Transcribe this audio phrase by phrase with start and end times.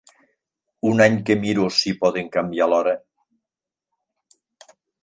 [0.91, 2.99] Un any que miro si podem canviar l'hora.